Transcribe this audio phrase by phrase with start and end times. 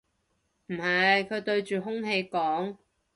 [0.65, 2.77] 唔係，佢對住空氣講